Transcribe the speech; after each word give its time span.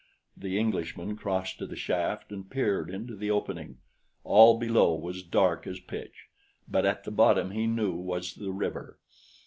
The 0.35 0.57
Englishman 0.57 1.15
crossed 1.15 1.59
to 1.59 1.67
the 1.67 1.75
shaft 1.75 2.31
and 2.31 2.49
peered 2.49 2.89
into 2.89 3.15
the 3.15 3.29
opening. 3.29 3.77
All 4.23 4.57
below 4.57 4.95
was 4.95 5.21
dark 5.21 5.67
as 5.67 5.79
pitch; 5.79 6.25
but 6.67 6.87
at 6.87 7.03
the 7.03 7.11
bottom 7.11 7.51
he 7.51 7.67
knew 7.67 7.93
was 7.93 8.33
the 8.33 8.51
river. 8.51 8.97